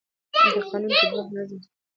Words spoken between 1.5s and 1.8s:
ساتي